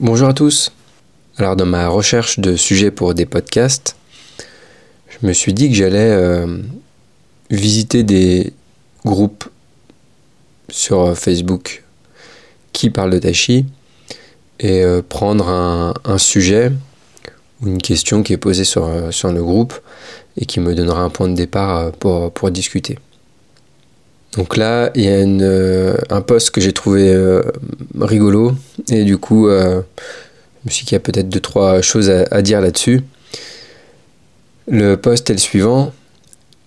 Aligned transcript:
Bonjour 0.00 0.28
à 0.28 0.32
tous. 0.32 0.70
Alors 1.38 1.56
dans 1.56 1.66
ma 1.66 1.88
recherche 1.88 2.38
de 2.38 2.54
sujets 2.54 2.92
pour 2.92 3.14
des 3.14 3.26
podcasts, 3.26 3.96
je 5.08 5.26
me 5.26 5.32
suis 5.32 5.52
dit 5.52 5.68
que 5.68 5.74
j'allais 5.74 6.12
euh, 6.12 6.58
visiter 7.50 8.04
des 8.04 8.52
groupes 9.04 9.44
sur 10.68 11.18
Facebook 11.18 11.82
qui 12.72 12.90
parlent 12.90 13.10
de 13.10 13.18
Tachi 13.18 13.66
et 14.60 14.84
euh, 14.84 15.02
prendre 15.02 15.48
un, 15.48 16.18
sujet 16.18 16.70
ou 17.60 17.66
une 17.66 17.82
question 17.82 18.22
qui 18.22 18.32
est 18.32 18.36
posée 18.36 18.62
sur, 18.62 18.84
euh, 18.84 19.10
le 19.24 19.42
groupe 19.42 19.74
et 20.36 20.46
qui 20.46 20.60
me 20.60 20.76
donnera 20.76 21.02
un 21.02 21.10
point 21.10 21.28
de 21.28 21.34
départ 21.34 21.90
pour 21.90 22.50
discuter. 22.52 23.00
Donc 24.36 24.56
là, 24.56 24.90
il 24.94 25.04
y 25.04 25.08
a 25.08 25.12
euh, 25.12 25.96
un 26.10 26.20
post 26.20 26.50
que 26.50 26.60
j'ai 26.60 26.72
trouvé 26.72 27.12
euh, 27.12 27.42
rigolo 27.98 28.54
et 28.90 29.04
du 29.04 29.16
coup, 29.16 29.48
euh, 29.48 29.80
je 30.62 30.68
me 30.68 30.70
suis 30.70 30.84
dit 30.84 30.88
qu'il 30.90 30.96
y 30.96 30.96
a 30.96 31.00
peut-être 31.00 31.28
deux 31.28 31.40
trois 31.40 31.80
choses 31.80 32.10
à, 32.10 32.42
dire 32.42 32.60
là-dessus. 32.60 33.02
Le 34.66 34.96
post 34.96 35.30
est 35.30 35.34
le 35.34 35.38
suivant 35.38 35.92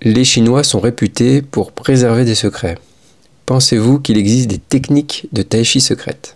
les 0.03 0.26
Chinois 0.26 0.64
sont 0.64 0.80
réputés 0.80 1.44
pour 1.44 1.72
préserver 1.72 2.26
des 2.26 2.34
secrets. 2.34 2.80
Pensez-vous 3.45 4.00
qu'il 4.00 4.18
existe 4.18 4.50
des 4.50 4.58
techniques 4.58 5.28
de 5.31 5.44
tai 5.44 5.64
chi 5.64 5.80
secrètes? 5.80 6.36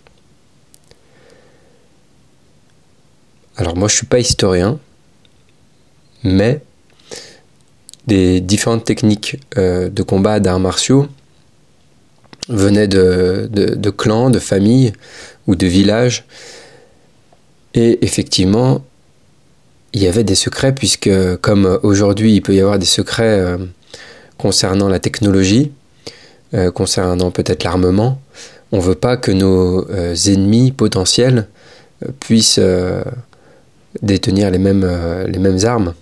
Alors 3.56 3.76
moi 3.76 3.88
je 3.88 3.96
suis 3.96 4.06
pas 4.06 4.20
historien, 4.20 4.78
mais 6.22 6.60
des 8.06 8.40
différentes 8.40 8.84
techniques 8.84 9.40
de 9.56 10.02
combat 10.04 10.38
d'arts 10.38 10.60
martiaux 10.60 11.08
venaient 12.48 12.88
de, 12.88 13.48
de, 13.50 13.90
clans, 13.90 14.30
de 14.30 14.38
familles 14.38 14.92
ou 15.46 15.56
de 15.56 15.66
villages. 15.66 16.24
Et 17.74 18.04
effectivement, 18.04 18.82
il 19.92 20.02
y 20.02 20.08
avait 20.08 20.24
des 20.24 20.34
secrets, 20.34 20.74
puisque 20.74 21.10
comme 21.40 21.78
aujourd'hui 21.82 22.34
il 22.34 22.42
peut 22.42 22.54
y 22.54 22.60
avoir 22.60 22.78
des 22.78 22.86
secrets 22.86 23.40
euh, 23.40 23.56
concernant 24.38 24.88
la 24.88 24.98
technologie, 24.98 25.72
euh, 26.54 26.70
concernant 26.70 27.30
peut-être 27.30 27.64
l'armement, 27.64 28.20
on 28.72 28.78
ne 28.78 28.82
veut 28.82 28.94
pas 28.94 29.16
que 29.16 29.30
nos 29.30 29.88
euh, 29.90 30.14
ennemis 30.26 30.72
potentiels 30.72 31.48
puissent 32.20 32.60
détenir 34.02 34.50
les 34.50 34.58
mêmes, 34.58 34.86
les 35.26 35.38
mêmes 35.38 35.64
armes. 35.64 35.94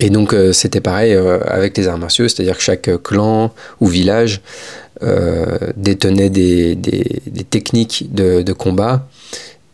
Et 0.00 0.10
donc 0.10 0.36
c'était 0.52 0.82
pareil 0.82 1.14
avec 1.46 1.78
les 1.78 1.88
arts 1.88 1.96
martiaux, 1.96 2.28
c'est-à-dire 2.28 2.58
que 2.58 2.62
chaque 2.62 2.90
clan 3.02 3.54
ou 3.80 3.86
village 3.86 4.42
détenait 5.00 6.30
des, 6.30 6.76
techniques 7.50 8.12
de, 8.12 8.52
combat. 8.52 9.08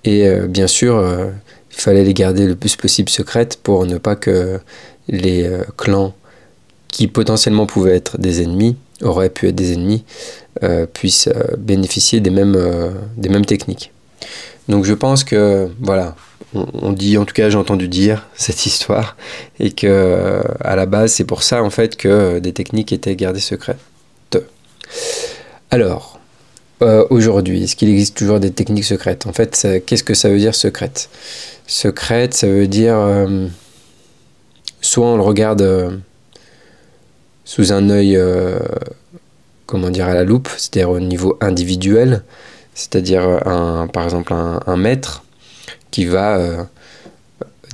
Et 0.04 0.26
euh, 0.26 0.46
bien 0.46 0.66
sûr, 0.66 0.96
euh, 0.96 1.26
il 1.70 1.80
fallait 1.80 2.04
les 2.04 2.14
garder 2.14 2.46
le 2.46 2.56
plus 2.56 2.76
possible 2.76 3.08
secrètes 3.08 3.58
pour 3.62 3.86
ne 3.86 3.98
pas 3.98 4.16
que 4.16 4.58
les 5.08 5.50
clans 5.76 6.14
qui 6.88 7.06
potentiellement 7.06 7.66
pouvaient 7.66 7.97
être 7.97 8.19
des 8.19 8.42
ennemis, 8.42 8.76
auraient 9.03 9.31
pu 9.31 9.48
être 9.48 9.54
des 9.54 9.72
ennemis, 9.72 10.04
puissent 10.92 11.28
bénéficier 11.58 12.20
des 12.20 12.31
mêmes, 12.31 12.58
des 13.16 13.28
mêmes 13.28 13.47
techniques. 13.47 13.92
Donc 14.69 14.84
je 14.84 14.94
pense 14.94 15.25
que, 15.25 15.69
voilà, 15.81 16.16
on, 16.54 16.92
dit, 16.92 17.16
en 17.19 17.25
tout 17.25 17.34
cas 17.34 17.50
j'ai 17.50 17.56
entendu 17.56 17.88
dire 17.88 18.26
cette 18.34 18.66
histoire, 18.66 19.16
et 19.58 19.70
que 19.70 20.42
à 20.60 20.76
la 20.76 20.87
base 20.87 21.12
c'est 21.12 21.25
pour 21.25 21.42
ça 21.42 21.62
en 21.62 21.70
fait 21.70 21.97
que 21.97 22.38
des 22.41 22.52
techniques 22.52 22.92
étaient 22.92 23.16
gardées 23.16 23.41
secrètes. 23.41 23.78
Alors, 25.70 26.18
euh, 26.82 27.06
aujourd'hui, 27.10 27.64
est-ce 27.64 27.76
qu'il 27.76 27.90
existe 27.90 28.16
toujours 28.16 28.40
des 28.40 28.50
techniques 28.50 28.84
secrètes? 28.84 29.26
En 29.26 29.32
fait, 29.32 29.84
qu'est-ce 29.86 30.02
que 30.02 30.14
ça 30.14 30.28
veut 30.28 30.38
dire 30.38 30.54
secrète? 30.54 31.10
Secrète, 31.66 32.34
ça 32.34 32.46
veut 32.46 32.66
dire 32.66 32.96
euh, 32.96 33.46
soit 34.80 35.06
on 35.06 35.16
le 35.16 35.22
regarde 35.22 35.62
euh, 35.62 35.90
sous 37.44 37.72
un 37.72 37.90
œil, 37.90 38.18
comment 39.66 39.90
dire, 39.90 40.06
à 40.06 40.14
la 40.14 40.24
loupe, 40.24 40.48
c'est-à-dire 40.56 40.90
au 40.90 41.00
niveau 41.00 41.36
individuel, 41.40 42.22
c'est-à-dire 42.74 43.40
par 43.92 44.04
exemple 44.04 44.32
un 44.32 44.76
maître 44.76 45.24
qui 45.90 46.04
va 46.04 46.68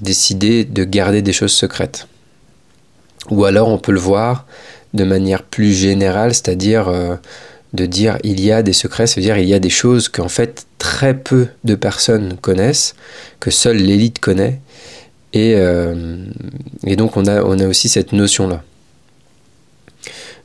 décider 0.00 0.64
de 0.64 0.84
garder 0.84 1.20
des 1.20 1.34
choses 1.34 1.52
secrètes. 1.52 2.06
Ou 3.30 3.44
alors 3.44 3.68
on 3.68 3.76
peut 3.76 3.92
le 3.92 4.00
voir 4.00 4.46
de 4.96 5.04
manière 5.04 5.42
plus 5.42 5.72
générale, 5.72 6.34
c'est-à-dire 6.34 6.88
euh, 6.88 7.16
de 7.72 7.86
dire 7.86 8.18
il 8.24 8.40
y 8.40 8.50
a 8.50 8.62
des 8.62 8.72
secrets, 8.72 9.06
c'est-à-dire 9.06 9.38
il 9.38 9.48
y 9.48 9.54
a 9.54 9.58
des 9.58 9.70
choses 9.70 10.08
qu'en 10.08 10.28
fait 10.28 10.66
très 10.78 11.14
peu 11.14 11.48
de 11.64 11.74
personnes 11.74 12.36
connaissent, 12.40 12.94
que 13.38 13.50
seule 13.50 13.76
l'élite 13.76 14.18
connaît, 14.18 14.60
et, 15.32 15.54
euh, 15.56 16.24
donc 16.96 17.16
on 17.16 17.26
a, 17.26 17.42
on 17.42 17.58
a 17.58 17.66
aussi 17.66 17.88
cette 17.88 18.12
notion-là. 18.12 18.62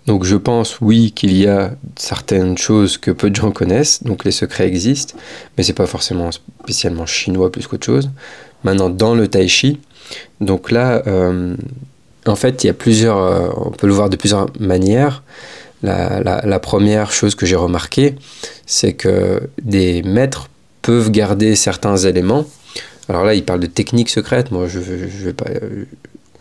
Donc 0.08 0.24
je 0.24 0.36
pense 0.36 0.82
oui 0.82 1.12
qu'il 1.12 1.38
y 1.38 1.48
a 1.48 1.76
certaines 1.96 2.58
choses 2.58 2.98
que 2.98 3.12
peu 3.12 3.30
de 3.30 3.36
gens 3.36 3.52
connaissent, 3.52 4.04
donc 4.04 4.26
les 4.26 4.32
secrets 4.32 4.68
existent, 4.68 5.16
mais 5.58 5.64
c'est 5.64 5.74
pas 5.74 5.86
forcément 5.86 6.30
spécialement 6.32 7.06
chinois 7.06 7.52
plus 7.52 7.68
qu'autre 7.68 7.86
chose. 7.86 8.10
Maintenant 8.64 8.90
dans 8.90 9.16
le 9.16 9.28
tai 9.28 9.48
chi, 9.48 9.80
donc 10.40 10.72
là 10.72 11.04
euh, 11.08 11.56
en 12.26 12.36
fait, 12.36 12.64
il 12.64 12.68
y 12.68 12.70
a 12.70 12.74
plusieurs, 12.74 13.18
euh, 13.18 13.50
on 13.56 13.72
peut 13.72 13.88
le 13.88 13.94
voir 13.94 14.10
de 14.10 14.16
plusieurs 14.16 14.48
manières. 14.60 15.24
La, 15.84 16.60
première 16.60 17.12
chose 17.12 17.34
que 17.34 17.48
j'ai 17.48 17.56
remarqué, 17.56 18.16
c'est 18.68 18.94
que 18.94 19.50
des 19.64 20.04
maîtres 20.04 20.48
peuvent 20.84 21.10
garder 21.10 21.56
certains 21.56 21.98
éléments. 21.98 22.46
Alors 23.10 23.24
là, 23.24 23.34
il 23.34 23.44
parle 23.44 23.62
de 23.62 23.68
techniques 23.68 24.10
secrètes. 24.10 24.52
Moi, 24.52 24.68
je, 24.68 24.80
je 24.80 25.26
vais 25.26 25.34
pas, 25.34 25.50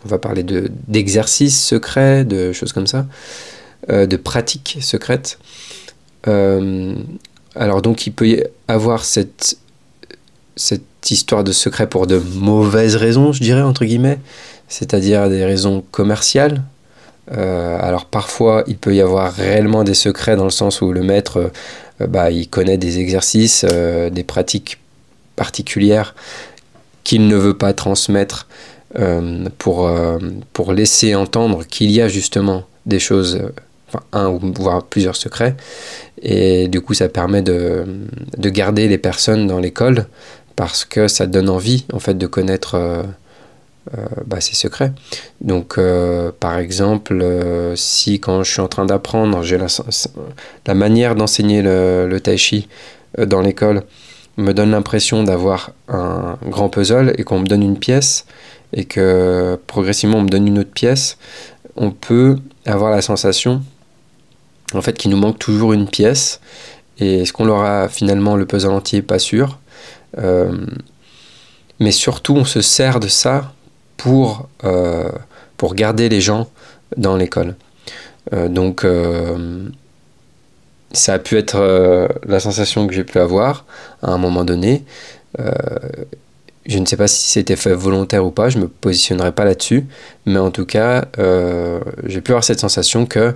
on 0.05 0.07
va 0.07 0.19
parler 0.19 0.43
de 0.43 0.69
d'exercices 0.87 1.59
secrets, 1.59 2.23
de 2.23 2.53
choses 2.53 2.71
comme 2.71 2.87
ça, 2.87 3.07
euh, 3.89 4.05
de 4.05 4.15
pratiques 4.15 4.77
secrètes. 4.81 5.39
Euh, 6.27 6.93
alors 7.55 7.81
donc, 7.81 8.05
il 8.05 8.13
peut 8.13 8.27
y 8.27 8.43
avoir 8.67 9.03
cette 9.03 9.57
cette 10.55 10.83
histoire 11.09 11.43
de 11.43 11.51
secret 11.51 11.87
pour 11.87 12.05
de 12.05 12.21
mauvaises 12.35 12.95
raisons, 12.95 13.31
je 13.31 13.41
dirais 13.41 13.61
entre 13.61 13.85
guillemets 13.85 14.19
c'est-à-dire 14.71 15.29
des 15.29 15.45
raisons 15.45 15.83
commerciales. 15.91 16.63
Euh, 17.33 17.77
alors 17.79 18.05
parfois, 18.05 18.63
il 18.67 18.77
peut 18.77 18.95
y 18.95 19.01
avoir 19.01 19.31
réellement 19.33 19.83
des 19.83 19.93
secrets 19.93 20.35
dans 20.35 20.45
le 20.45 20.49
sens 20.49 20.81
où 20.81 20.91
le 20.91 21.03
maître, 21.03 21.51
euh, 22.01 22.07
bah, 22.07 22.31
il 22.31 22.49
connaît 22.49 22.77
des 22.77 22.97
exercices, 22.99 23.65
euh, 23.69 24.09
des 24.09 24.23
pratiques 24.23 24.79
particulières 25.35 26.15
qu'il 27.03 27.27
ne 27.27 27.35
veut 27.35 27.55
pas 27.55 27.73
transmettre 27.73 28.47
pour, 29.57 29.89
laisser 30.73 31.15
entendre 31.15 31.63
qu'il 31.63 31.91
y 31.91 32.01
a 32.01 32.09
justement 32.09 32.65
des 32.85 32.99
choses, 32.99 33.39
un 34.11 34.27
ou 34.27 34.39
voire 34.57 34.83
plusieurs 34.83 35.15
secrets. 35.15 35.55
Et 36.21 36.67
du 36.67 36.81
coup, 36.81 36.93
ça 36.93 37.07
permet 37.07 37.41
de 37.41 37.85
garder 38.37 38.89
les 38.89 38.97
personnes 38.97 39.47
dans 39.47 39.59
l'école 39.59 40.05
parce 40.55 40.85
que 40.85 41.07
ça 41.07 41.27
donne 41.27 41.49
envie 41.49 41.85
en 41.93 41.99
fait 41.99 42.17
de 42.17 42.27
connaître 42.27 43.05
euh, 43.97 44.05
bah, 44.25 44.39
c'est 44.41 44.55
secret. 44.55 44.93
Donc, 45.41 45.77
euh, 45.77 46.31
par 46.39 46.59
exemple, 46.59 47.19
euh, 47.21 47.75
si 47.75 48.19
quand 48.19 48.43
je 48.43 48.51
suis 48.51 48.61
en 48.61 48.67
train 48.67 48.85
d'apprendre, 48.85 49.41
j'ai 49.41 49.57
la, 49.57 50.73
manière 50.75 51.15
d'enseigner 51.15 51.61
le, 51.61 52.07
le, 52.07 52.19
tai 52.19 52.37
chi 52.37 52.67
dans 53.17 53.41
l'école 53.41 53.83
me 54.37 54.53
donne 54.53 54.71
l'impression 54.71 55.23
d'avoir 55.23 55.71
un 55.89 56.37
grand 56.47 56.69
puzzle 56.69 57.13
et 57.17 57.23
qu'on 57.23 57.39
me 57.39 57.45
donne 57.45 57.63
une 57.63 57.77
pièce 57.77 58.25
et 58.71 58.85
que 58.85 59.59
progressivement 59.67 60.19
on 60.19 60.21
me 60.21 60.29
donne 60.29 60.47
une 60.47 60.59
autre 60.59 60.71
pièce, 60.71 61.17
on 61.75 61.91
peut 61.91 62.37
avoir 62.65 62.91
la 62.91 63.01
sensation 63.01 63.61
en 64.73 64.81
fait 64.81 64.93
qu'il 64.93 65.11
nous 65.11 65.17
manque 65.17 65.39
toujours 65.39 65.73
une 65.73 65.89
pièce 65.89 66.39
et 66.99 67.21
est-ce 67.21 67.33
qu'on 67.33 67.49
aura 67.49 67.89
finalement 67.89 68.37
le 68.37 68.45
puzzle 68.45 68.71
entier? 68.71 69.01
Pas 69.01 69.19
sûr. 69.19 69.59
Mais 70.17 71.91
surtout, 71.91 72.35
on 72.35 72.45
se 72.45 72.61
sert 72.61 72.99
de 72.99 73.07
ça 73.07 73.53
pour, 73.97 74.47
euh, 74.63 75.09
pour 75.57 75.75
garder 75.75 76.09
les 76.09 76.21
gens 76.21 76.49
dans 76.97 77.15
l'école. 77.17 77.55
Euh, 78.33 78.47
donc, 78.47 78.85
euh, 78.85 79.67
ça 80.91 81.13
a 81.13 81.19
pu 81.19 81.37
être 81.37 81.55
euh, 81.55 82.07
la 82.25 82.39
sensation 82.39 82.85
que 82.87 82.93
j'ai 82.93 83.03
pu 83.03 83.17
avoir 83.17 83.65
à 84.01 84.11
un 84.11 84.17
moment 84.17 84.43
donné. 84.43 84.83
Euh, 85.39 85.51
je 86.65 86.77
ne 86.77 86.85
sais 86.85 86.97
pas 86.97 87.07
si 87.07 87.29
c'était 87.29 87.55
fait 87.55 87.73
volontaire 87.73 88.23
ou 88.25 88.31
pas, 88.31 88.49
je 88.49 88.57
ne 88.57 88.63
me 88.63 88.67
positionnerai 88.67 89.31
pas 89.31 89.45
là-dessus, 89.45 89.87
mais 90.27 90.37
en 90.37 90.51
tout 90.51 90.65
cas, 90.65 91.05
euh, 91.17 91.79
j'ai 92.05 92.21
pu 92.21 92.31
avoir 92.31 92.43
cette 92.43 92.59
sensation 92.59 93.07
que, 93.07 93.33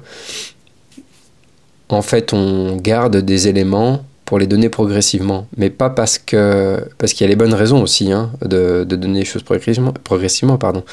en 1.89 2.03
fait, 2.03 2.33
on 2.33 2.75
garde 2.75 3.17
des 3.17 3.47
éléments 3.47 4.05
pour 4.25 4.39
les 4.39 4.47
donner 4.47 4.69
progressivement, 4.69 5.47
mais 5.55 5.69
pas 5.69 5.91
parce 5.91 6.17
que 6.17 6.83
parce 6.97 7.13
qu'il 7.13 7.25
y 7.25 7.27
a 7.27 7.29
les 7.29 7.35
bonnes 7.35 7.53
raisons 7.53 7.81
aussi 7.81 8.11
hein, 8.11 8.31
de, 8.43 8.83
de, 8.83 8.95
donner 8.95 9.19
les 9.19 9.25
choses 9.25 9.43
progressivement. 9.43 9.93
progressivement 10.03 10.57
pardon. 10.57 10.83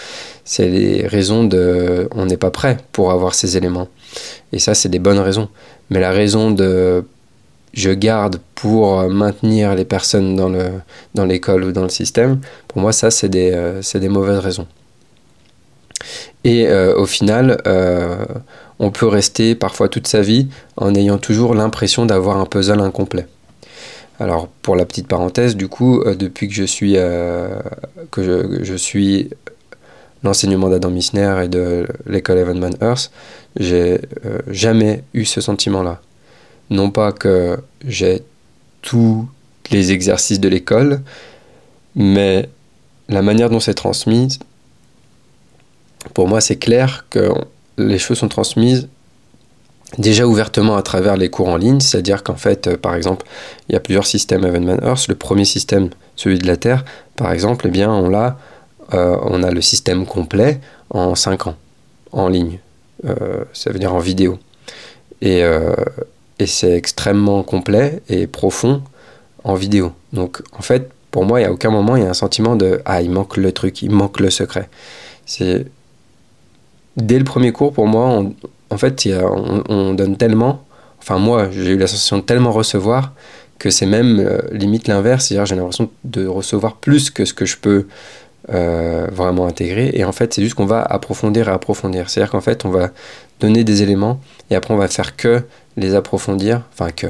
C'est 0.44 0.69
les 0.69 1.06
raisons 1.06 1.44
de 1.44 2.08
on 2.14 2.26
n'est 2.26 2.37
pas 2.37 2.50
prêt 2.50 2.76
pour 2.93 3.11
avoir 3.11 3.34
ces 3.34 3.56
éléments, 3.56 3.88
et 4.52 4.58
ça 4.58 4.75
c'est 4.75 4.90
des 4.90 4.99
bonnes 4.99 5.19
raisons. 5.19 5.49
Mais 5.90 6.00
la 6.00 6.11
raison 6.12 6.50
de 6.50 7.05
je 7.73 7.90
garde 7.90 8.38
pour 8.55 9.08
maintenir 9.08 9.75
les 9.75 9.87
personnes 9.87 10.37
dans 10.37 10.50
le 10.50 10.67
dans 11.14 11.25
l'école 11.25 11.64
ou 11.64 11.73
dans 11.73 11.84
le 11.84 11.88
système, 11.88 12.40
pour 12.69 12.82
moi 12.82 12.93
ça 12.93 13.11
c'est 13.11 13.31
des 13.31 13.50
euh, 13.52 13.81
des 13.94 14.08
mauvaises 14.08 14.38
raisons. 14.38 14.67
Et 16.44 16.66
euh, 16.66 16.96
au 16.96 17.06
final, 17.06 17.60
euh, 17.66 18.25
on 18.78 18.90
peut 18.90 19.06
rester 19.06 19.54
parfois 19.54 19.88
toute 19.88 20.06
sa 20.06 20.20
vie 20.20 20.49
en 20.76 20.94
ayant 20.94 21.19
toujours 21.19 21.54
l'impression 21.54 22.06
d'avoir 22.06 22.37
un 22.37 22.46
puzzle 22.46 22.81
incomplet. 22.81 23.26
Alors 24.20 24.49
pour 24.49 24.76
la 24.76 24.84
petite 24.84 25.08
parenthèse, 25.08 25.56
du 25.56 25.69
coup, 25.69 26.00
euh, 26.00 26.14
depuis 26.14 26.49
que 26.49 26.54
je 26.54 26.64
suis, 26.64 26.94
que 28.10 28.22
je, 28.62 28.76
suis 28.76 29.31
l'enseignement 30.22 30.69
d'Adam 30.69 30.90
Missner 30.90 31.43
et 31.44 31.49
de 31.49 31.87
l'école 32.06 32.38
Evanman 32.38 32.75
Earth, 32.81 33.10
j'ai 33.58 34.00
jamais 34.48 35.02
eu 35.14 35.25
ce 35.25 35.40
sentiment-là. 35.40 36.00
Non 36.70 36.90
pas 36.90 37.12
que 37.12 37.58
j'ai 37.87 38.22
tous 38.81 39.28
les 39.70 39.93
exercices 39.93 40.40
de 40.40 40.48
l'école, 40.48 41.00
mais 41.94 42.48
la 43.08 43.22
manière 43.22 43.50
dont 43.50 43.60
c'est 43.60 43.75
transmis, 43.75 44.38
pour 46.14 46.28
moi, 46.28 46.40
c'est 46.40 46.56
clair 46.56 47.06
que 47.10 47.31
les 47.78 47.99
choses 47.99 48.19
sont 48.19 48.28
transmises 48.28 48.88
déjà 49.99 50.26
ouvertement 50.26 50.76
à 50.76 50.82
travers 50.82 51.16
les 51.16 51.28
cours 51.28 51.49
en 51.49 51.56
ligne, 51.56 51.81
c'est-à-dire 51.81 52.22
qu'en 52.22 52.37
fait, 52.37 52.66
euh, 52.66 52.76
par 52.76 52.94
exemple, 52.94 53.26
il 53.69 53.72
y 53.72 53.76
a 53.76 53.81
plusieurs 53.81 54.06
systèmes 54.06 54.44
Evenman 54.44 54.81
Earth. 54.82 55.08
Le 55.08 55.14
premier 55.14 55.44
système, 55.44 55.90
celui 56.16 56.38
de 56.38 56.46
la 56.46 56.56
Terre, 56.56 56.84
par 57.16 57.32
exemple, 57.32 57.66
eh 57.69 57.70
bien, 57.70 57.90
on, 57.90 58.08
l'a, 58.08 58.38
euh, 58.94 59.16
on 59.22 59.43
a 59.43 59.50
le 59.50 59.60
système 59.60 60.06
complet 60.06 60.60
en 60.90 61.14
5 61.14 61.46
ans, 61.46 61.56
en 62.12 62.28
ligne. 62.28 62.58
Euh, 63.05 63.44
ça 63.52 63.70
veut 63.70 63.78
dire 63.78 63.94
en 63.94 63.98
vidéo. 63.98 64.38
Et, 65.20 65.43
et 66.40 66.46
c'est 66.46 66.72
extrêmement 66.72 67.44
complet 67.44 68.02
et 68.08 68.26
profond 68.26 68.82
en 69.44 69.55
vidéo. 69.55 69.93
Donc, 70.12 70.43
en 70.58 70.62
fait, 70.62 70.90
pour 71.12 71.25
moi, 71.25 71.38
il 71.38 71.44
n'y 71.44 71.48
a 71.48 71.52
aucun 71.52 71.70
moment, 71.70 71.94
il 71.94 72.02
y 72.02 72.06
a 72.06 72.10
un 72.10 72.14
sentiment 72.14 72.56
de 72.56 72.81
«Ah, 72.87 73.02
il 73.02 73.10
manque 73.10 73.37
le 73.37 73.52
truc, 73.52 73.82
il 73.82 73.93
manque 73.93 74.19
le 74.19 74.31
secret». 74.31 74.69
C'est 75.26 75.66
dès 76.97 77.19
le 77.19 77.25
premier 77.25 77.53
cours, 77.53 77.73
pour 77.73 77.87
moi, 77.87 78.06
on, 78.06 78.35
en 78.71 78.79
fait, 78.79 79.09
on, 79.69 79.94
donne 79.94 80.17
tellement. 80.17 80.65
Enfin, 80.99 81.19
moi, 81.19 81.49
j'ai 81.50 81.73
eu 81.73 81.77
la 81.77 81.87
sensation 81.87 82.19
de 82.19 82.23
tellement 82.23 82.53
recevoir 82.53 83.12
que 83.59 83.71
c'est 83.71 83.87
même 83.87 84.19
euh, 84.19 84.41
limite 84.50 84.89
l'inverse. 84.89 85.27
C'est-à-dire, 85.27 85.47
j'ai 85.47 85.56
l'impression 85.56 85.91
de 86.05 86.27
recevoir 86.27 86.77
plus 86.77 87.11
que 87.11 87.25
ce 87.25 87.35
que 87.35 87.44
je 87.44 87.56
peux 87.56 87.87
euh, 88.50 89.06
vraiment 89.12 89.47
intégrer. 89.47 89.91
Et 89.94 90.05
en 90.05 90.12
fait, 90.12 90.35
c'est 90.35 90.43
juste 90.43 90.55
qu'on 90.55 90.67
va 90.67 90.83
approfondir 90.83 91.49
et 91.49 91.53
approfondir. 91.53 92.09
C'est-à-dire 92.09 92.31
qu'en 92.31 92.41
fait, 92.41 92.65
on 92.65 92.71
va 92.71 92.91
donner 93.41 93.62
des 93.65 93.83
éléments 93.83 94.21
et 94.50 94.56
après, 94.56 94.73
on 94.73 94.79
va 94.79 94.89
faire 94.89 95.17
que 95.17 95.43
les 95.77 95.94
approfondir. 95.94 96.62
Enfin, 96.73 96.91
que. 96.91 97.09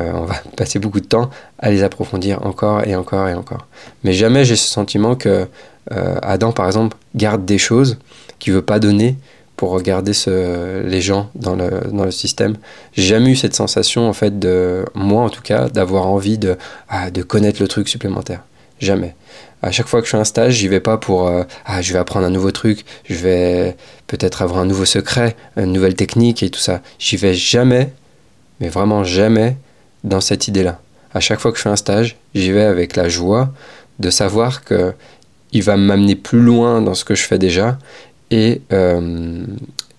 Euh, 0.00 0.10
on 0.14 0.24
va 0.24 0.34
passer 0.56 0.78
beaucoup 0.78 1.00
de 1.00 1.06
temps 1.06 1.30
à 1.58 1.70
les 1.70 1.82
approfondir 1.82 2.44
encore 2.46 2.84
et 2.86 2.96
encore 2.96 3.28
et 3.28 3.34
encore. 3.34 3.66
Mais 4.02 4.12
jamais 4.12 4.44
j'ai 4.44 4.56
ce 4.56 4.68
sentiment 4.68 5.14
que 5.14 5.46
Adam, 5.90 6.52
par 6.52 6.66
exemple, 6.66 6.96
garde 7.14 7.44
des 7.44 7.58
choses 7.58 7.98
qui 8.38 8.50
veut 8.50 8.62
pas 8.62 8.78
donner 8.78 9.16
pour 9.56 9.70
regarder 9.70 10.12
les 10.84 11.00
gens 11.00 11.30
dans 11.34 11.54
le, 11.54 11.70
dans 11.92 12.04
le 12.04 12.10
système. 12.10 12.56
J'ai 12.94 13.04
jamais 13.04 13.30
eu 13.30 13.36
cette 13.36 13.54
sensation, 13.54 14.08
en 14.08 14.12
fait, 14.12 14.38
de 14.38 14.84
moi 14.94 15.22
en 15.22 15.30
tout 15.30 15.42
cas, 15.42 15.68
d'avoir 15.68 16.06
envie 16.06 16.38
de, 16.38 16.56
ah, 16.88 17.10
de 17.10 17.22
connaître 17.22 17.60
le 17.62 17.68
truc 17.68 17.88
supplémentaire. 17.88 18.42
Jamais. 18.80 19.14
À 19.62 19.70
chaque 19.70 19.86
fois 19.86 20.00
que 20.00 20.06
je 20.06 20.10
fais 20.10 20.18
un 20.18 20.24
stage, 20.24 20.54
j'y 20.54 20.68
vais 20.68 20.80
pas 20.80 20.98
pour 20.98 21.26
euh, 21.26 21.44
ah, 21.64 21.80
je 21.80 21.92
vais 21.92 21.98
apprendre 21.98 22.26
un 22.26 22.30
nouveau 22.30 22.50
truc, 22.50 22.84
je 23.08 23.14
vais 23.14 23.76
peut-être 24.06 24.42
avoir 24.42 24.60
un 24.60 24.66
nouveau 24.66 24.84
secret, 24.84 25.36
une 25.56 25.72
nouvelle 25.72 25.94
technique 25.94 26.42
et 26.42 26.50
tout 26.50 26.60
ça. 26.60 26.82
J'y 26.98 27.16
vais 27.16 27.34
jamais, 27.34 27.92
mais 28.60 28.68
vraiment 28.68 29.04
jamais, 29.04 29.56
dans 30.02 30.20
cette 30.20 30.48
idée-là. 30.48 30.80
À 31.14 31.20
chaque 31.20 31.40
fois 31.40 31.50
que 31.52 31.56
je 31.56 31.62
fais 31.62 31.70
un 31.70 31.76
stage, 31.76 32.16
j'y 32.34 32.50
vais 32.52 32.64
avec 32.64 32.96
la 32.96 33.08
joie 33.08 33.54
de 34.00 34.10
savoir 34.10 34.64
que 34.64 34.92
il 35.54 35.62
va 35.62 35.76
m'amener 35.76 36.16
plus 36.16 36.40
loin 36.40 36.82
dans 36.82 36.94
ce 36.94 37.04
que 37.04 37.14
je 37.14 37.22
fais 37.22 37.38
déjà 37.38 37.78
et, 38.30 38.60
euh, 38.72 39.46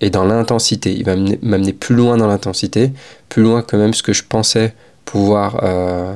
et 0.01 0.09
dans 0.09 0.25
l'intensité. 0.25 0.93
Il 0.93 1.05
va 1.05 1.15
m'amener 1.15 1.73
plus 1.73 1.95
loin 1.95 2.17
dans 2.17 2.27
l'intensité, 2.27 2.91
plus 3.29 3.41
loin 3.41 3.61
que 3.61 3.75
même 3.77 3.93
ce 3.93 4.03
que 4.03 4.13
je 4.13 4.23
pensais 4.23 4.75
pouvoir 5.05 5.61
euh, 5.63 6.13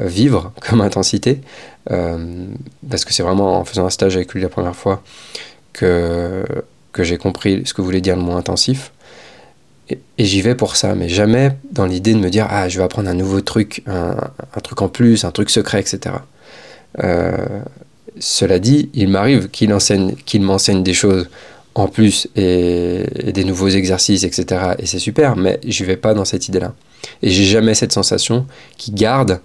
vivre 0.00 0.52
comme 0.68 0.80
intensité. 0.80 1.40
Euh, 1.90 2.46
parce 2.90 3.04
que 3.04 3.12
c'est 3.12 3.22
vraiment 3.22 3.60
en 3.60 3.64
faisant 3.64 3.86
un 3.86 3.90
stage 3.90 4.16
avec 4.16 4.34
lui 4.34 4.42
la 4.42 4.48
première 4.48 4.74
fois 4.74 5.02
que, 5.72 6.44
que 6.92 7.04
j'ai 7.04 7.16
compris 7.16 7.62
ce 7.64 7.74
que 7.74 7.82
voulait 7.82 8.00
dire 8.00 8.16
le 8.16 8.22
mot 8.22 8.32
intensif. 8.32 8.90
Et, 9.90 9.98
j'y 10.18 10.40
vais 10.40 10.54
pour 10.54 10.76
ça, 10.76 10.94
mais 10.94 11.08
jamais 11.10 11.52
dans 11.70 11.84
l'idée 11.84 12.14
de 12.14 12.18
me 12.18 12.30
dire 12.30 12.46
ah 12.48 12.68
je 12.68 12.78
vais 12.78 12.84
apprendre 12.84 13.08
un 13.08 13.14
nouveau 13.14 13.42
truc, 13.42 13.82
un, 13.86 14.16
un 14.56 14.60
truc 14.60 14.80
en 14.80 14.88
plus, 14.88 15.24
un 15.24 15.30
truc 15.30 15.50
secret, 15.50 15.78
etc. 15.78 16.16
Cela 18.18 18.58
dit, 18.58 18.90
il 18.94 19.08
m'arrive 19.08 19.48
qu'il 19.48 19.72
enseigne, 19.72 20.14
qu'il 20.24 20.42
m'enseigne 20.42 20.82
des 20.82 20.94
choses 20.94 21.28
en 21.74 21.88
plus 21.88 22.28
et, 22.36 23.04
des 23.32 23.44
nouveaux 23.44 23.68
exercices, 23.68 24.24
etc. 24.24 24.74
Et 24.78 24.86
c'est 24.86 24.98
super, 24.98 25.36
mais 25.36 25.58
je 25.66 25.84
vais 25.84 25.96
pas 25.96 26.14
dans 26.14 26.24
cette 26.24 26.48
idée-là. 26.48 26.74
Et 27.22 27.30
j'ai 27.30 27.44
jamais 27.44 27.74
cette 27.74 27.92
sensation 27.92 28.46
qui 28.78 28.92
garde 28.92 29.40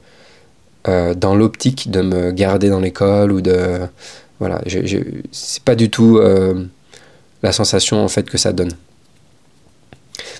euh, 0.88 1.13
dans 1.13 1.36
l'optique 1.36 1.89
de 1.92 2.01
me 2.01 2.31
garder 2.31 2.69
dans 2.69 2.80
l'école 2.80 3.31
ou 3.31 3.42
de 3.42 3.80
voilà, 4.39 4.62
c'est 5.31 5.63
pas 5.63 5.75
du 5.75 5.89
tout 5.89 6.18
euh, 6.18 6.66
la 7.44 7.51
sensation 7.51 8.01
en 8.04 8.07
fait 8.07 8.30
que 8.30 8.38
ça 8.38 8.54
donne. 8.54 8.71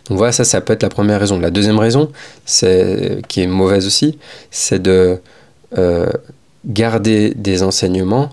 Donc 0.08 0.18
voilà, 0.18 0.32
ça, 0.32 0.46
ça 0.46 0.62
peut 0.62 0.74
être 0.74 0.84
la 0.84 0.90
première 0.90 1.20
raison. 1.20 1.38
La 1.40 1.52
deuxième 1.52 1.78
raison, 1.78 2.12
c'est 2.46 3.22
qui 3.28 3.42
est 3.42 3.48
mauvaise 3.48 3.86
aussi, 3.86 4.18
c'est 4.52 4.82
de 4.82 5.20
euh, 5.78 6.10
garder 6.70 7.34
des 7.36 7.64
enseignements 7.64 8.30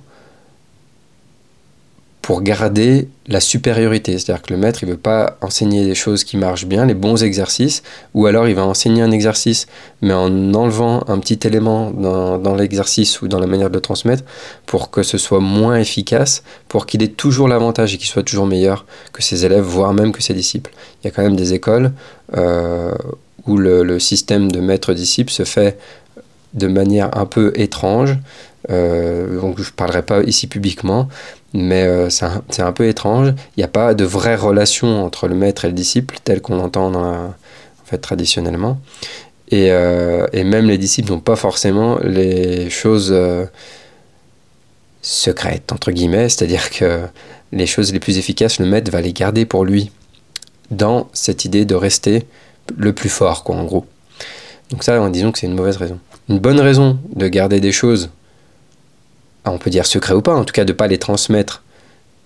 pour 2.27 2.43
garder 2.43 3.07
la 3.29 3.39
supériorité. 3.39 4.19
C'est-à-dire 4.19 4.43
que 4.43 4.53
le 4.53 4.59
maître, 4.59 4.83
il 4.83 4.87
ne 4.87 4.95
veut 4.95 4.99
pas 4.99 5.39
enseigner 5.43 5.85
des 5.85 5.95
choses 5.95 6.25
qui 6.25 6.37
marchent 6.37 6.67
bien, 6.67 6.85
les 6.85 6.95
bons 6.95 7.23
exercices, 7.23 7.85
ou 8.15 8.27
alors 8.27 8.49
il 8.49 8.57
va 8.57 8.65
enseigner 8.65 9.01
un 9.01 9.13
exercice, 9.13 9.69
mais 10.03 10.13
en 10.13 10.53
enlevant 10.53 11.05
un 11.07 11.21
petit 11.21 11.39
élément 11.47 11.93
dans, 11.93 12.37
dans 12.39 12.57
l'exercice 12.57 13.23
ou 13.23 13.29
dans 13.29 13.39
la 13.39 13.47
manière 13.47 13.71
de 13.71 13.77
le 13.77 13.81
transmettre, 13.81 14.25
pour 14.67 14.91
que 14.91 15.05
ce 15.05 15.19
soit 15.19 15.39
moins 15.39 15.77
efficace, 15.77 16.43
pour 16.67 16.87
qu'il 16.87 17.01
ait 17.05 17.15
toujours 17.15 17.47
l'avantage 17.47 17.95
et 17.95 17.97
qu'il 17.97 18.09
soit 18.09 18.25
toujours 18.25 18.47
meilleur 18.47 18.87
que 19.13 19.23
ses 19.23 19.45
élèves, 19.45 19.63
voire 19.63 19.95
même 19.95 20.11
que 20.11 20.21
ses 20.21 20.35
disciples. 20.35 20.73
Il 21.01 21.07
y 21.07 21.09
a 21.09 21.13
quand 21.13 21.23
même 21.23 21.37
des 21.37 21.53
écoles 21.53 21.93
euh, 22.37 22.93
où 23.47 23.57
le, 23.57 23.85
le 23.85 24.01
système 24.01 24.51
de 24.51 24.59
maître-disciple 24.59 25.31
se 25.31 25.45
fait 25.45 25.79
de 26.57 26.67
manière 26.67 27.17
un 27.17 27.27
peu 27.27 27.53
étrange. 27.55 28.17
Euh, 28.71 29.41
donc 29.41 29.61
je 29.61 29.69
ne 29.69 29.75
parlerai 29.75 30.03
pas 30.03 30.23
ici 30.23 30.47
publiquement, 30.47 31.09
mais 31.53 31.85
euh, 31.85 32.11
c'est 32.11 32.63
un, 32.63 32.73
peu 32.73 32.89
étrange. 32.89 33.29
Il 33.57 33.61
n'y 33.61 33.65
a 33.65 33.69
pas 33.69 33.95
de 33.95 34.05
vraie 34.05 34.37
relation 34.37 35.05
entre 35.05 35.29
le 35.29 35.35
maître 35.35 35.65
et 35.65 35.69
le 35.69 35.75
disciple 35.75 36.17
tel 36.25 36.41
qu'on 36.41 36.57
l'entend 36.57 37.35
traditionnellement. 38.01 38.79
Et, 39.51 39.71
euh, 39.71 40.27
et, 40.33 40.43
même 40.43 40.67
les 40.67 40.79
disciples 40.79 41.13
n'ont 41.13 41.21
pas 41.21 41.37
forcément 41.37 41.99
les 42.03 42.69
choses 42.69 43.17
secrètes, 45.03 45.71
entre 45.71 45.93
guillemets, 45.93 46.29
c'est-à-dire 46.29 46.71
que 46.71 47.03
les 47.53 47.67
choses 47.67 47.93
les 47.93 48.01
plus 48.01 48.19
efficaces, 48.19 48.59
le 48.59 48.67
maître 48.67 48.91
va 48.91 49.01
les 49.01 49.13
garder 49.13 49.47
pour 49.47 49.65
lui, 49.65 49.93
dans 50.73 51.09
cette 51.13 51.45
idée 51.45 51.65
de 51.65 51.77
rester 51.77 52.27
le 52.77 52.93
plus 52.93 53.09
fort, 53.09 53.45
quoi, 53.45 53.55
en 53.55 53.65
gros. 53.65 53.87
Donc 54.71 54.83
ça, 54.83 55.09
disons 55.11 55.33
que 55.33 55.39
c'est 55.39 55.47
une 55.47 55.55
mauvaise 55.55 55.77
raison 55.77 55.99
une 56.29 56.39
bonne 56.39 56.61
raison 56.61 56.99
de 57.15 57.29
garder 57.29 57.61
des 57.61 57.73
choses, 57.73 58.11
ah, 59.45 59.53
on 59.53 59.59
peut 59.59 59.71
dire 59.71 59.87
secret 59.87 60.15
ou 60.15 60.23
pas, 60.23 60.35
en 60.35 60.45
tout 60.45 60.53
cas 60.53 60.65
de 60.65 60.73
ne 60.73 60.77
pas 60.77 60.87
les 60.87 60.99
transmettre 60.99 61.63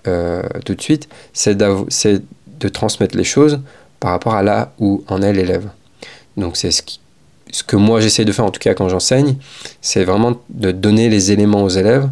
euh, 0.07 0.43
tout 0.65 0.75
de 0.75 0.81
suite, 0.81 1.09
c'est 1.33 1.57
de 1.57 2.69
transmettre 2.69 3.17
les 3.17 3.25
choses 3.25 3.61
par 3.99 4.13
rapport 4.13 4.35
à 4.35 4.43
là 4.43 4.73
où 4.79 5.05
en 5.09 5.21
est 5.21 5.33
l'élève. 5.33 5.69
Donc 6.37 6.57
c'est 6.57 6.71
ce, 6.71 6.83
ce 7.51 7.63
que 7.63 7.77
moi 7.77 8.01
j'essaie 8.01 8.25
de 8.25 8.33
faire, 8.33 8.47
en 8.47 8.51
tout 8.51 8.61
cas 8.61 8.75
quand 8.75 8.89
j'enseigne, 8.89 9.37
c'est 9.83 10.05
vraiment 10.05 10.41
de 10.49 10.71
donner 10.71 11.09
les 11.11 11.33
éléments 11.33 11.63
aux 11.63 11.69
élèves 11.69 12.09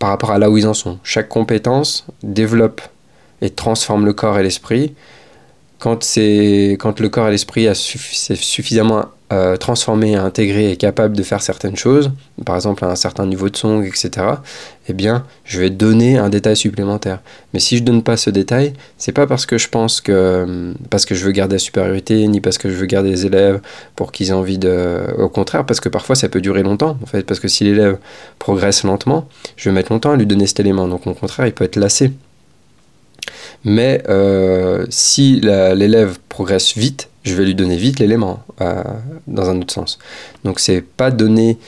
par 0.00 0.10
rapport 0.10 0.30
à 0.30 0.38
là 0.38 0.50
où 0.50 0.56
ils 0.56 0.66
en 0.66 0.74
sont. 0.74 0.98
Chaque 1.02 1.28
compétence 1.28 2.06
développe 2.22 2.80
et 3.40 3.50
transforme 3.50 4.04
le 4.04 4.12
corps 4.12 4.38
et 4.38 4.42
l'esprit 4.42 4.94
quand, 5.78 5.98
quand 6.78 7.00
le 7.00 7.08
corps 7.08 7.28
et 7.28 7.30
l'esprit 7.30 7.68
s'est 7.74 8.34
suffisamment 8.34 9.06
euh, 9.30 9.56
transformé, 9.56 10.16
intégré 10.16 10.72
et 10.72 10.76
capable 10.76 11.14
de 11.14 11.22
faire 11.22 11.42
certaines 11.42 11.76
choses, 11.76 12.10
par 12.46 12.56
exemple 12.56 12.82
à 12.86 12.88
un 12.88 12.96
certain 12.96 13.26
niveau 13.26 13.50
de 13.50 13.56
son, 13.56 13.82
etc., 13.82 14.10
eh 14.88 14.94
bien, 14.94 15.26
je 15.44 15.60
vais 15.60 15.68
donner 15.68 16.16
un 16.16 16.30
détail 16.30 16.56
supplémentaire. 16.56 17.20
Mais 17.52 17.60
si 17.60 17.76
je 17.76 17.82
donne 17.82 18.02
pas 18.02 18.16
ce 18.16 18.30
détail, 18.30 18.72
c'est 18.96 19.12
pas 19.12 19.26
parce 19.26 19.44
que 19.44 19.58
je 19.58 19.68
pense 19.68 20.00
que 20.00 20.72
parce 20.88 21.04
que 21.04 21.14
je 21.14 21.26
veux 21.26 21.32
garder 21.32 21.56
la 21.56 21.58
supériorité, 21.58 22.26
ni 22.26 22.40
parce 22.40 22.56
que 22.56 22.70
je 22.70 22.74
veux 22.74 22.86
garder 22.86 23.10
les 23.10 23.26
élèves 23.26 23.60
pour 23.96 24.12
qu'ils 24.12 24.30
aient 24.30 24.32
envie 24.32 24.56
de. 24.56 24.98
Au 25.18 25.28
contraire, 25.28 25.66
parce 25.66 25.80
que 25.80 25.90
parfois 25.90 26.16
ça 26.16 26.30
peut 26.30 26.40
durer 26.40 26.62
longtemps, 26.62 26.96
en 27.02 27.06
fait, 27.06 27.24
parce 27.24 27.38
que 27.38 27.48
si 27.48 27.64
l'élève 27.64 27.98
progresse 28.38 28.82
lentement, 28.82 29.28
je 29.56 29.68
vais 29.68 29.74
mettre 29.74 29.92
longtemps 29.92 30.12
à 30.12 30.16
lui 30.16 30.26
donner 30.26 30.46
cet 30.46 30.60
élément. 30.60 30.88
Donc 30.88 31.06
au 31.06 31.12
contraire, 31.12 31.46
il 31.46 31.52
peut 31.52 31.64
être 31.64 31.76
lassé. 31.76 32.12
Mais 33.64 34.02
euh, 34.08 34.86
si 34.88 35.40
l'élève 35.40 36.18
progresse 36.28 36.76
vite, 36.76 37.08
je 37.24 37.34
vais 37.34 37.44
lui 37.44 37.54
donner 37.54 37.76
vite 37.76 37.98
l'élément 37.98 38.42
euh, 38.60 38.82
dans 39.26 39.50
un 39.50 39.60
autre 39.60 39.72
sens. 39.72 39.98
Donc 40.44 40.60
c'est 40.60 40.80
pas 40.80 41.10
donné 41.10 41.58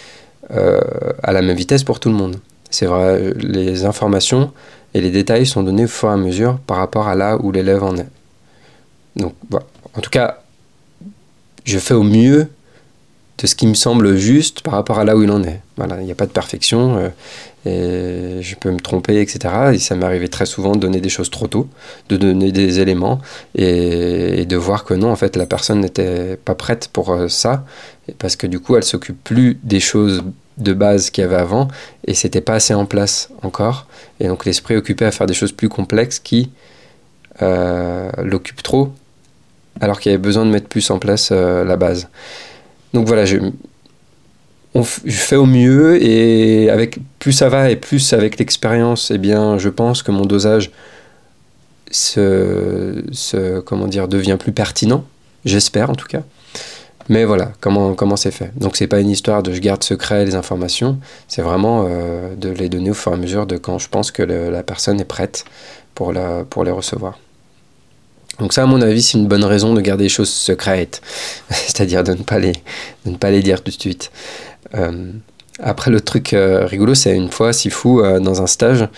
euh, 0.53 0.81
à 1.23 1.33
la 1.33 1.43
même 1.43 1.57
vitesse 1.57 1.85
pour 1.85 2.01
tout 2.01 2.09
le 2.09 2.15
monde. 2.15 2.37
C'est 2.71 2.87
vrai, 2.87 3.35
les 3.37 3.85
informations 3.85 4.53
et 4.95 5.01
les 5.01 5.11
détails 5.11 5.47
sont 5.47 5.63
donnés 5.63 5.85
au 5.85 5.89
fur 5.89 6.09
et 6.09 6.13
à 6.13 6.17
mesure 6.17 6.59
par 6.67 6.77
rapport 6.77 7.09
à 7.09 7.15
là 7.15 7.37
où 7.37 7.51
l'élève 7.51 7.83
en 7.83 7.97
est. 7.97 8.09
Donc, 9.17 9.35
en 9.53 10.01
tout 10.01 10.11
cas, 10.11 10.43
je 11.65 11.79
fais 11.79 11.95
au 11.95 12.05
mieux 12.05 12.49
de 13.39 13.47
ce 13.47 13.57
qui 13.57 13.67
me 13.67 13.75
semble 13.75 14.17
juste 14.17 14.61
par 14.61 14.75
rapport 14.75 15.01
à 15.01 15.05
là 15.05 15.17
où 15.17 15.23
il 15.23 15.31
en 15.31 15.43
est. 15.43 15.61
Voilà, 15.77 16.01
il 16.01 16.05
n'y 16.05 16.13
a 16.13 16.15
pas 16.15 16.27
de 16.27 16.33
perfection 16.33 17.11
et 17.67 18.39
je 18.41 18.57
peux 18.57 18.71
me 18.71 18.81
tromper, 18.81 19.21
etc. 19.21 19.73
Et 19.75 19.79
ça 19.79 19.95
m'est 19.95 20.07
arrivé 20.07 20.29
très 20.29 20.47
souvent 20.47 20.73
de 20.73 20.81
donner 20.81 21.01
des 21.01 21.09
choses 21.09 21.31
trop 21.31 21.47
tôt, 21.47 21.69
de 22.09 22.17
donner 22.17 22.53
des 22.53 22.81
éléments 22.81 23.21
et, 23.55 24.47
de 24.47 24.57
voir 24.57 24.85
que 24.85 24.95
non, 24.95 25.11
en 25.11 25.17
fait, 25.17 25.37
la 25.37 25.47
personne 25.47 25.81
n'était 25.81 26.37
pas 26.37 26.55
prête 26.55 26.89
pour 26.93 27.11
euh, 27.11 27.29
ça, 27.29 27.65
parce 28.19 28.37
que 28.37 28.47
du 28.47 28.61
coup, 28.61 28.77
elle 28.77 28.85
s'occupe 28.85 29.23
plus 29.23 29.59
des 29.63 29.81
choses 29.81 30.23
de 30.57 30.73
base 30.73 31.11
qu'il 31.11 31.23
y 31.23 31.25
avait 31.25 31.37
avant 31.37 31.69
et 32.07 32.15
c'était 32.15 32.41
pas 32.41 32.55
assez 32.55 32.75
en 32.75 32.87
place 32.87 33.31
encore. 33.43 33.87
Et 34.21 34.29
donc, 34.29 34.45
l'esprit 34.47 34.77
occupé 34.77 35.05
à 35.05 35.11
faire 35.11 35.27
des 35.27 35.35
choses 35.35 35.53
plus 35.53 35.69
complexes 35.69 36.19
qui 36.19 36.51
euh, 37.43 38.11
l'occupent 38.19 38.63
trop, 38.63 38.93
alors 39.81 40.01
qu'il 40.01 40.13
y 40.13 40.15
avait 40.15 40.23
besoin 40.23 40.47
de 40.47 40.51
mettre 40.51 40.69
plus 40.69 40.91
en 40.91 40.99
place 40.99 41.29
euh, 41.33 41.65
la 41.65 41.77
base. 41.77 42.09
Donc 42.93 43.07
voilà, 43.07 43.25
je, 43.25 43.37
on 44.75 44.83
je 44.83 45.11
fais 45.11 45.37
au 45.37 45.47
mieux 45.47 46.03
et 46.03 46.71
avec 46.71 46.99
plus 47.19 47.33
ça 47.33 47.49
va 47.49 47.71
et 47.71 47.77
plus 47.77 48.13
avec 48.13 48.39
l'expérience, 48.39 49.11
eh 49.11 49.19
bien, 49.19 49.59
je 49.59 49.69
pense 49.69 50.03
que 50.03 50.13
mon 50.13 50.27
dosage 50.27 50.71
se, 51.91 53.03
devient 54.07 54.37
plus 54.39 54.53
pertinent. 54.53 55.05
J'espère 55.45 55.91
en 55.91 55.95
tout 55.95 56.07
cas. 56.07 56.23
Mais 57.09 57.25
voilà, 57.25 57.51
comment 57.61 57.95
comment 57.95 58.17
c'est 58.17 58.31
fait. 58.31 58.53
Donc 58.57 58.77
c'est 58.77 58.87
pas 58.87 59.01
une 59.01 59.11
histoire 59.11 59.43
de 59.43 59.53
je 59.53 59.61
garde 59.61 59.83
secret 59.83 60.25
les 60.25 60.37
informations, 60.37 60.99
c'est 61.27 61.43
vraiment 61.43 61.87
euh, 61.89 62.37
de 62.37 62.51
les 62.51 62.69
donner 62.69 62.91
au 62.91 62.95
fur 62.95 63.11
et 63.11 63.15
à 63.15 63.19
mesure 63.19 63.47
de 63.47 63.57
quand 63.57 63.79
je 63.79 63.89
pense 63.89 64.13
que 64.13 64.23
la 64.23 64.63
personne 64.63 65.01
est 65.01 65.05
prête 65.05 65.45
pour, 65.95 66.13
les 66.13 66.71
recevoir. 66.71 67.19
Donc 68.39 68.53
ça, 68.53 68.63
à 68.63 68.67
mon 68.67 68.81
avis, 68.81 69.03
c'est 69.03 69.19
une 69.19 69.27
bonne 69.27 69.45
raison 69.45 69.75
de 69.75 69.81
garder 69.81 70.05
les 70.05 70.09
choses 70.09 70.31
secrètes, 70.31 71.03
c'est-à-dire 71.51 72.05
ne 72.05 72.15
pas 72.15 72.39
les 72.39 72.53
de 73.05 73.11
ne 73.11 73.17
pas 73.17 73.31
les 73.31 73.43
dire 73.43 73.63
tout 73.63 73.73
de 73.73 73.81
suite. 73.81 74.13
Euh, 74.75 75.13
après, 75.59 75.91
le 75.91 76.01
truc 76.01 76.33
euh, 76.33 76.67
rigolo, 76.67 76.95
c'est 76.95 77.15
une 77.15 77.31
fois, 77.31 77.53
si 77.53 77.71
fou, 77.71 78.01
euh, 78.01 78.21
dans 78.21 78.43
un 78.43 78.47
stage, 78.47 78.89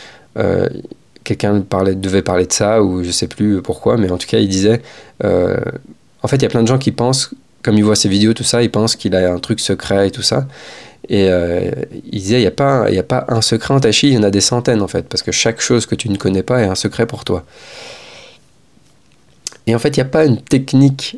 quelqu'un 1.25 1.61
parlait, 1.61 1.95
devait 1.95 2.23
parler 2.23 2.47
de 2.47 2.52
ça, 2.52 2.83
ou 2.83 3.04
je 3.04 3.11
sais 3.11 3.26
plus 3.28 3.62
pourquoi, 3.62 3.97
mais 3.97 4.11
en 4.11 4.19
tout 4.19 4.26
cas, 4.26 4.38
il 4.38 4.49
disait 4.49 4.83
en 5.23 6.28
fait, 6.28 6.37
il 6.37 6.42
y 6.42 6.47
a 6.47 6.49
plein 6.49 6.62
de 6.62 6.69
gens 6.69 6.78
qui 6.78 6.92
pensent, 6.92 7.31
comme 7.62 7.76
ils 7.76 7.85
voient 7.85 7.97
ces 7.97 8.09
vidéos, 8.09 8.33
tout 8.33 8.45
ça, 8.45 8.62
ils 8.62 8.71
pensent 8.71 8.97
qu'il 8.97 9.14
a 9.14 9.33
un 9.33 9.38
truc 9.38 9.61
secret 9.61 10.09
et 10.09 10.11
tout 10.11 10.23
ça. 10.23 10.47
Et 11.09 11.26
il 11.26 12.21
disait, 12.21 12.38
il 12.38 12.42
n'y 12.42 12.47
a, 12.47 12.52
pas, 12.52 12.87
a 12.87 13.02
pas 13.02 13.26
un 13.28 13.42
secret 13.42 13.75
en 13.75 13.81
Tachi, 13.81 14.09
il 14.09 14.14
y 14.14 14.19
en 14.19 14.23
a 14.23 14.31
des 14.31 14.40
centaines 14.40 14.83
en 14.83 14.88
fait, 14.88 15.07
parce 15.09 15.23
que 15.23 15.33
chaque 15.33 15.61
chose 15.61 15.85
que 15.85 15.95
tu 15.95 16.09
ne 16.09 16.16
connais 16.16 16.42
pas 16.42 16.62
est 16.62 16.66
un 16.66 16.75
secret 16.76 17.07
pour 17.07 17.25
toi. 17.25 17.45
Et 19.66 19.75
en 19.75 19.78
fait, 19.78 19.97
il 19.97 20.00
n'y 20.00 20.07
a 20.07 20.11
pas 20.11 20.25
une 20.25 20.40
technique 20.40 21.16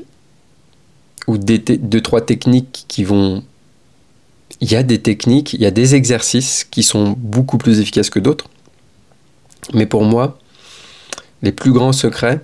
ou 1.26 1.38
deux, 1.38 2.00
trois 2.00 2.20
techniques 2.20 2.84
qui 2.88 3.04
vont 3.04 3.42
il 4.60 4.70
y 4.70 4.76
a 4.76 4.82
des 4.82 5.00
techniques, 5.00 5.52
il 5.54 5.60
y 5.60 5.66
a 5.66 5.70
des 5.70 5.94
exercices 5.94 6.64
qui 6.64 6.82
sont 6.82 7.14
beaucoup 7.18 7.58
plus 7.58 7.80
efficaces 7.80 8.10
que 8.10 8.20
d'autres. 8.20 8.48
Mais 9.72 9.86
pour 9.86 10.02
moi, 10.04 10.38
les 11.42 11.52
plus 11.52 11.72
grands 11.72 11.92
secrets, 11.92 12.40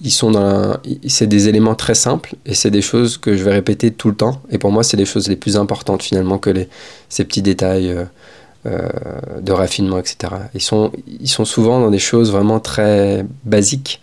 ils 0.00 0.10
sont 0.10 0.30
dans 0.30 0.76
c'est 1.06 1.26
des 1.26 1.48
éléments 1.48 1.74
très 1.74 1.94
simples 1.94 2.34
et 2.46 2.54
c'est 2.54 2.70
des 2.70 2.82
choses 2.82 3.18
que 3.18 3.36
je 3.36 3.42
vais 3.42 3.52
répéter 3.52 3.90
tout 3.90 4.08
le 4.08 4.14
temps. 4.14 4.42
Et 4.50 4.58
pour 4.58 4.70
moi, 4.70 4.82
c'est 4.82 4.96
les 4.96 5.06
choses 5.06 5.28
les 5.28 5.36
plus 5.36 5.56
importantes 5.56 6.02
finalement 6.02 6.38
que 6.38 6.50
les, 6.50 6.68
ces 7.08 7.24
petits 7.24 7.42
détails 7.42 7.90
euh, 7.90 8.04
euh, 8.66 8.88
de 9.40 9.52
raffinement, 9.52 9.98
etc. 9.98 10.32
Ils 10.54 10.62
sont, 10.62 10.92
ils 11.20 11.28
sont 11.28 11.44
souvent 11.44 11.80
dans 11.80 11.90
des 11.90 11.98
choses 11.98 12.30
vraiment 12.30 12.60
très 12.60 13.24
basiques, 13.44 14.00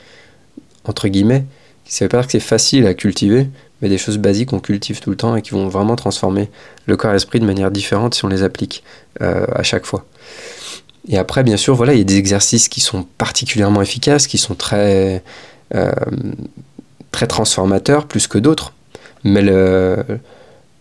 entre 0.85 1.07
guillemets. 1.07 1.45
Ça 1.85 2.03
ne 2.03 2.07
veut 2.07 2.09
pas 2.09 2.17
dire 2.19 2.25
que 2.27 2.31
c'est 2.31 2.39
facile 2.39 2.87
à 2.87 2.93
cultiver, 2.93 3.47
mais 3.81 3.89
des 3.89 3.97
choses 3.97 4.17
basiques 4.17 4.49
qu'on 4.49 4.59
cultive 4.59 4.99
tout 4.99 5.09
le 5.09 5.15
temps 5.15 5.35
et 5.35 5.41
qui 5.41 5.51
vont 5.51 5.67
vraiment 5.67 5.95
transformer 5.95 6.49
le 6.85 6.97
corps 6.97 7.11
et 7.11 7.13
l'esprit 7.13 7.39
de 7.39 7.45
manière 7.45 7.71
différente 7.71 8.15
si 8.15 8.25
on 8.25 8.27
les 8.27 8.43
applique 8.43 8.83
euh, 9.21 9.45
à 9.53 9.63
chaque 9.63 9.85
fois. 9.85 10.05
Et 11.07 11.17
après, 11.17 11.43
bien 11.43 11.57
sûr, 11.57 11.75
voilà, 11.75 11.93
il 11.93 11.99
y 11.99 12.01
a 12.01 12.05
des 12.05 12.17
exercices 12.17 12.67
qui 12.67 12.81
sont 12.81 13.03
particulièrement 13.17 13.81
efficaces, 13.81 14.27
qui 14.27 14.37
sont 14.37 14.55
très, 14.55 15.23
euh, 15.75 15.91
très 17.11 17.27
transformateurs 17.27 18.07
plus 18.07 18.27
que 18.27 18.37
d'autres. 18.37 18.73
Mais 19.23 19.41
le, 19.41 20.03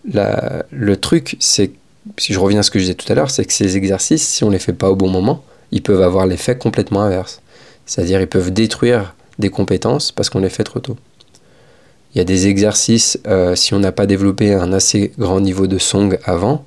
le 0.05 0.97
truc, 0.97 1.37
c'est, 1.41 1.73
si 2.19 2.33
je 2.33 2.39
reviens 2.39 2.61
à 2.61 2.63
ce 2.63 2.71
que 2.71 2.79
je 2.79 2.85
disais 2.85 2.95
tout 2.95 3.11
à 3.11 3.15
l'heure, 3.15 3.31
c'est 3.31 3.45
que 3.45 3.53
ces 3.53 3.77
exercices, 3.77 4.27
si 4.27 4.45
on 4.45 4.49
ne 4.49 4.53
les 4.53 4.59
fait 4.59 4.73
pas 4.73 4.91
au 4.91 4.97
bon 4.97 5.11
moment, 5.11 5.45
ils 5.73 5.83
peuvent 5.83 6.03
avoir 6.03 6.27
l'effet 6.27 6.57
complètement 6.57 7.03
inverse. 7.03 7.41
C'est-à-dire, 7.87 8.21
ils 8.21 8.27
peuvent 8.27 8.53
détruire 8.53 9.15
des 9.39 9.51
compétences 9.51 10.13
parce 10.13 10.31
qu'on 10.31 10.41
les 10.41 10.49
fait 10.49 10.65
trop 10.65 10.81
tôt. 10.81 10.97
Il 12.15 12.19
y 12.19 12.21
a 12.21 12.25
des 12.25 12.47
exercices, 12.47 13.19
euh, 13.27 13.57
si 13.57 13.75
on 13.75 13.81
n'a 13.81 13.91
pas 13.91 14.07
développé 14.07 14.55
un 14.55 14.73
assez 14.73 15.13
grand 15.19 15.41
niveau 15.41 15.67
de 15.67 15.79
song 15.79 16.17
avant, 16.25 16.65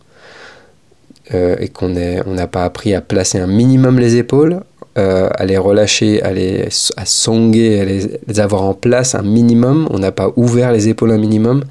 euh, 1.34 1.56
et 1.60 1.70
qu'on 1.70 1.90
n'a 1.90 2.48
pas 2.48 2.66
appris 2.66 2.94
à 2.94 3.02
placer 3.02 3.40
un 3.40 3.48
minimum 3.48 3.98
les 3.98 4.18
épaules, 4.18 4.62
euh, 4.98 5.30
à 5.36 5.46
les 5.46 5.58
relâcher, 5.58 6.22
à 6.22 6.34
les 6.34 6.68
à 6.98 7.06
songer, 7.06 7.80
à 7.80 7.86
les, 7.86 8.40
avoir 8.40 8.64
en 8.64 8.74
place 8.74 9.16
un 9.16 9.22
minimum, 9.22 9.88
on 9.92 10.00
n'a 10.00 10.12
pas 10.12 10.34
ouvert 10.36 10.74
les 10.74 10.90
épaules 10.90 11.12
un 11.12 11.18
minimum, 11.18 11.64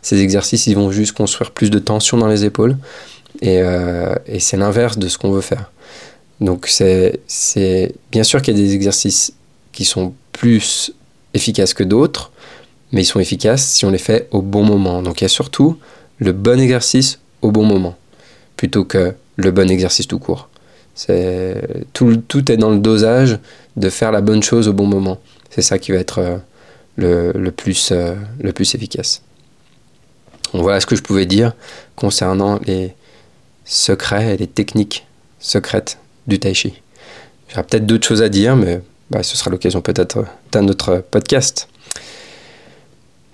ces 0.00 0.22
exercices, 0.22 0.66
ils 0.66 0.76
vont 0.76 0.90
juste 0.90 1.12
construire 1.12 1.50
plus 1.50 1.70
de 1.70 1.78
tension 1.78 2.16
dans 2.16 2.28
les 2.28 2.44
épaules, 2.44 2.78
et, 3.42 3.60
et 4.26 4.40
c'est 4.40 4.56
l'inverse 4.56 4.98
de 4.98 5.08
ce 5.08 5.18
qu'on 5.18 5.30
veut 5.30 5.42
faire. 5.42 5.70
Donc 6.40 6.66
c'est 6.68 7.94
bien 8.10 8.22
sûr 8.22 8.40
qu'il 8.42 8.56
y 8.56 8.60
a 8.60 8.64
des 8.64 8.74
exercices 8.74 9.32
qui 9.72 9.84
sont 9.84 10.14
plus 10.32 10.92
efficaces 11.34 11.74
que 11.74 11.84
d'autres, 11.84 12.30
mais 12.92 13.02
ils 13.02 13.06
sont 13.06 13.20
efficaces 13.20 13.66
si 13.66 13.84
on 13.84 13.90
les 13.90 13.98
fait 13.98 14.28
au 14.30 14.42
bon 14.42 14.64
moment. 14.64 15.02
Donc 15.02 15.20
il 15.20 15.24
y 15.24 15.26
a 15.26 15.28
surtout 15.28 15.78
le 16.18 16.32
bon 16.32 16.60
exercice 16.60 17.18
au 17.42 17.50
bon 17.50 17.64
moment, 17.64 17.96
plutôt 18.56 18.84
que 18.84 19.14
le 19.36 19.50
bon 19.50 19.70
exercice 19.70 20.06
tout 20.06 20.18
court. 20.18 20.48
Tout, 21.92 22.52
est 22.52 22.56
dans 22.56 22.70
le 22.70 22.78
dosage 22.78 23.38
de 23.76 23.88
faire 23.88 24.10
la 24.10 24.20
bonne 24.20 24.42
chose 24.42 24.66
au 24.66 24.72
bon 24.72 24.86
moment. 24.86 25.18
C'est 25.50 25.62
ça 25.62 25.78
qui 25.78 25.92
va 25.92 25.98
être 25.98 26.18
euh, 26.98 27.32
le, 27.34 27.50
plus, 27.50 27.90
euh, 27.92 28.16
le 28.40 28.52
plus 28.52 28.74
efficace. 28.74 29.22
Voilà 30.52 30.80
ce 30.80 30.86
que 30.86 30.96
je 30.96 31.02
pouvais 31.02 31.26
dire 31.26 31.52
concernant 31.94 32.58
les 32.66 32.94
secrets 33.64 34.34
et 34.34 34.36
les 34.36 34.46
techniques 34.46 35.06
secrètes 35.38 35.98
du 36.26 36.40
tai 36.40 36.54
chi. 36.54 36.74
Peut-être 37.54 37.86
d'autres 37.86 38.06
choses 38.06 38.22
à 38.22 38.28
dire, 38.28 38.56
mais 38.56 38.80
bah, 39.10 39.22
ce 39.22 39.36
sera 39.36 39.50
l'occasion 39.50 39.80
peut-être 39.80 40.24
d'un 40.52 40.66
autre 40.68 41.04
podcast. 41.10 41.68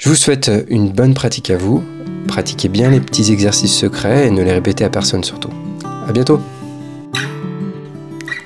Je 0.04 0.10
vous 0.10 0.16
souhaite 0.16 0.50
une 0.68 0.90
bonne 0.90 1.14
pratique 1.14 1.48
à 1.48 1.56
vous. 1.56 1.82
Pratiquez 2.28 2.68
bien 2.68 2.90
les 2.90 3.00
petits 3.00 3.32
exercices 3.32 3.74
secrets 3.74 4.26
et 4.26 4.30
ne 4.30 4.42
les 4.42 4.52
répétez 4.52 4.84
à 4.84 4.90
personne 4.90 5.24
surtout. 5.24 5.48
À 5.82 6.12
bientôt. 6.12 6.42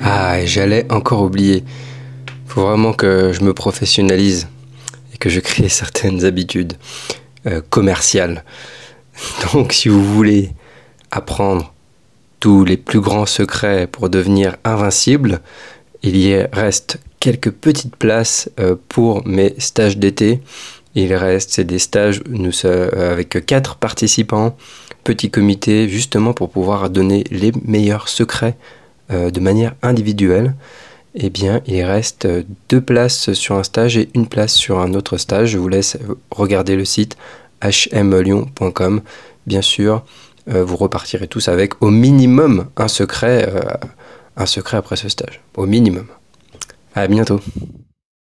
Ah, 0.01 0.41
et 0.41 0.47
j'allais 0.47 0.87
encore 0.89 1.21
oublier. 1.21 1.65
Faut 2.47 2.63
vraiment 2.63 2.93
que 2.93 3.33
je 3.33 3.43
me 3.43 3.53
professionnalise 3.53 4.47
et 5.13 5.19
que 5.19 5.29
je 5.29 5.41
crée 5.41 5.69
certaines 5.69 6.25
habitudes 6.25 6.75
euh, 7.49 7.61
commerciales. 7.71 8.45
Donc, 9.53 9.73
si 9.73 9.89
vous 9.89 10.15
voulez 10.15 10.53
apprendre 11.11 11.75
tous 12.39 12.65
les 12.65 12.77
plus 12.77 13.01
grands 13.01 13.27
secrets 13.27 13.89
pour 13.89 14.11
devenir 14.11 14.55
invincible, 14.63 15.41
il 16.05 16.17
y 16.17 16.41
reste 16.53 17.01
quelques 17.19 17.51
petites 17.51 17.97
places 17.97 18.49
euh, 18.61 18.77
pour 18.89 19.27
mes 19.27 19.57
stages 19.59 19.99
d'été 19.99 20.41
il 21.05 21.15
reste, 21.15 21.51
c'est 21.51 21.65
des 21.65 21.79
stages 21.79 22.23
euh, 22.65 23.13
avec 23.13 23.45
quatre 23.47 23.77
participants, 23.77 24.57
petit 25.05 25.31
comité, 25.31 25.89
justement 25.89 26.33
pour 26.33 26.51
pouvoir 26.51 26.91
donner 26.91 27.25
les 27.31 27.53
meilleurs 27.65 28.09
secrets 28.09 28.57
euh, 29.11 29.31
de 29.31 29.41
manière 29.41 29.75
individuelle. 29.83 30.55
eh 31.15 31.31
bien, 31.31 31.61
il 31.67 31.83
reste 31.83 32.29
deux 32.69 32.81
places 32.81 33.33
sur 33.33 33.57
un 33.57 33.63
stage 33.63 33.97
et 33.97 34.09
une 34.15 34.29
place 34.29 34.55
sur 34.55 34.79
un 34.79 34.95
autre 34.95 35.17
stage. 35.17 35.51
Je 35.51 35.59
vous 35.59 35.69
laisse 35.69 35.99
regarder 36.31 36.77
le 36.77 36.85
site 36.85 37.17
hmlyon.com. 37.63 39.01
Bien 39.47 39.63
sûr, 39.63 40.05
euh, 40.51 40.65
vous 40.65 40.77
repartirez 40.77 41.29
tous 41.29 41.49
avec 41.49 41.83
au 41.83 41.91
minimum 41.91 42.67
un 42.77 42.89
secret, 42.89 43.53
un 44.37 44.47
secret 44.47 44.77
après 44.77 44.97
ce 44.97 45.09
stage. 45.09 45.41
Au 45.57 45.67
minimum. 45.67 46.07
À 46.95 47.07
bientôt. 47.07 47.41